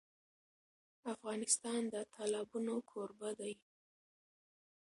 افغانستان 1.13 1.81
د 1.93 1.95
تالابونه 2.15 2.73
کوربه 2.89 3.29
دی. 3.39 3.53